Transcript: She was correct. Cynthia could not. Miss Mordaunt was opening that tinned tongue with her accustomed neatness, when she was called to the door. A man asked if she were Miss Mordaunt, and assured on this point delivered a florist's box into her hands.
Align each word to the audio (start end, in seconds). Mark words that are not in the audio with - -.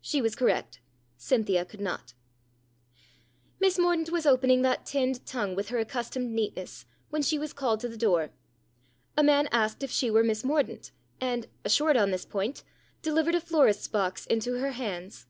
She 0.00 0.22
was 0.22 0.36
correct. 0.36 0.78
Cynthia 1.16 1.64
could 1.64 1.80
not. 1.80 2.14
Miss 3.58 3.76
Mordaunt 3.76 4.10
was 4.10 4.24
opening 4.24 4.62
that 4.62 4.86
tinned 4.86 5.26
tongue 5.26 5.56
with 5.56 5.70
her 5.70 5.78
accustomed 5.80 6.30
neatness, 6.30 6.86
when 7.10 7.22
she 7.22 7.40
was 7.40 7.52
called 7.52 7.80
to 7.80 7.88
the 7.88 7.96
door. 7.96 8.30
A 9.16 9.24
man 9.24 9.48
asked 9.50 9.82
if 9.82 9.90
she 9.90 10.12
were 10.12 10.22
Miss 10.22 10.44
Mordaunt, 10.44 10.92
and 11.20 11.48
assured 11.64 11.96
on 11.96 12.12
this 12.12 12.24
point 12.24 12.62
delivered 13.02 13.34
a 13.34 13.40
florist's 13.40 13.88
box 13.88 14.26
into 14.26 14.60
her 14.60 14.70
hands. 14.70 15.26